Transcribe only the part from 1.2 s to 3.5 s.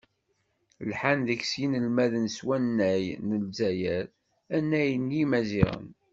deg-s yinelmaden s wannay n